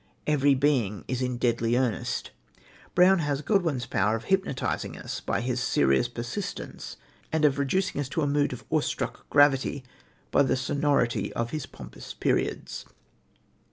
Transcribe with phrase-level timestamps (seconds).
[0.25, 2.31] Every being is in deadly earnest.
[2.95, 6.97] Brown has Godwin's power of hypnotising us by his serious persistence,
[7.31, 9.83] and of reducing us to a mood of awestruck gravity
[10.31, 12.87] by the sonority of his pompous periods.